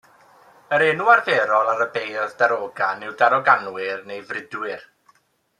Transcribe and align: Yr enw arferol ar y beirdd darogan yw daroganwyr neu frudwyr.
Yr 0.77 0.83
enw 0.85 1.11
arferol 1.15 1.69
ar 1.75 1.83
y 1.85 1.87
beirdd 1.97 2.35
darogan 2.41 3.05
yw 3.09 3.15
daroganwyr 3.23 4.05
neu 4.11 4.29
frudwyr. 4.31 4.93